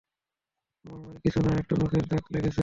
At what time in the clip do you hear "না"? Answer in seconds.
1.45-1.51